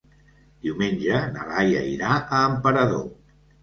Diumenge 0.67 1.21
na 1.37 1.47
Laia 1.53 1.87
irà 1.93 2.19
a 2.19 2.45
Emperador. 2.53 3.11